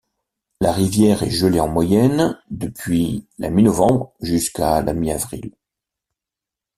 [0.61, 5.51] La rivière est gelée en moyenne, depuis la mi-novembre jusqu'à la mi-avril.